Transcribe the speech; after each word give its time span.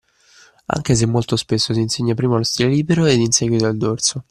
Anche 0.65 0.95
se 0.95 1.05
molto 1.05 1.35
spesso 1.35 1.73
si 1.75 1.79
insegna 1.79 2.15
prima 2.15 2.35
lo 2.35 2.41
stile 2.43 2.69
libero 2.69 3.05
ed 3.05 3.19
in 3.19 3.31
seguito 3.31 3.67
il 3.67 3.77
dorso. 3.77 4.19